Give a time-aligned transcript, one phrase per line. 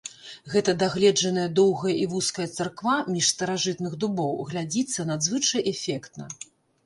[0.51, 6.25] Гэта дагледжаная доўгая і вузкая царква між старажытных дубоў глядзіцца надзвычай эфектна.